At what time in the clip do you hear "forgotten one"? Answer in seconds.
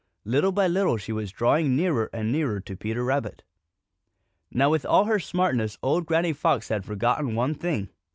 6.85-7.53